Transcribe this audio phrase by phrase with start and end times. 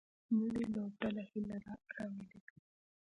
[0.37, 2.39] نوې لوبډله هیله راولي